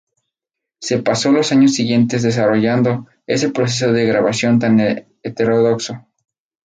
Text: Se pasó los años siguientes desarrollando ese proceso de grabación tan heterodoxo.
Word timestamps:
Se 0.81 0.97
pasó 1.03 1.31
los 1.31 1.51
años 1.51 1.75
siguientes 1.75 2.23
desarrollando 2.23 3.05
ese 3.27 3.49
proceso 3.49 3.91
de 3.91 4.07
grabación 4.07 4.57
tan 4.57 4.79
heterodoxo. 5.21 6.07